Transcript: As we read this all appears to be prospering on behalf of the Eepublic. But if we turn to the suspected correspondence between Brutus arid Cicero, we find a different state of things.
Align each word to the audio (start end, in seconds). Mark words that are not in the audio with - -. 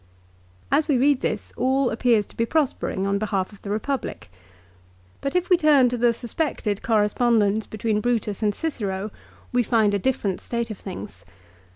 As 0.71 0.87
we 0.87 0.97
read 0.97 1.19
this 1.19 1.53
all 1.55 1.91
appears 1.91 2.25
to 2.25 2.35
be 2.35 2.43
prospering 2.43 3.05
on 3.05 3.19
behalf 3.19 3.53
of 3.53 3.61
the 3.61 3.69
Eepublic. 3.69 4.29
But 5.21 5.35
if 5.35 5.47
we 5.47 5.57
turn 5.57 5.89
to 5.89 5.97
the 5.99 6.11
suspected 6.11 6.81
correspondence 6.81 7.67
between 7.67 8.01
Brutus 8.01 8.41
arid 8.41 8.55
Cicero, 8.55 9.11
we 9.51 9.61
find 9.61 9.93
a 9.93 9.99
different 9.99 10.41
state 10.41 10.71
of 10.71 10.79
things. 10.79 11.23